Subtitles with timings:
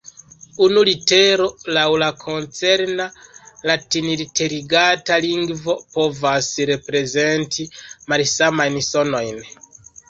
[0.67, 1.45] Unu litero
[1.77, 3.07] laŭ la koncerna
[3.73, 7.71] latinliterigata lingvo povas reprezenti
[8.13, 9.43] malsamajn sonojn.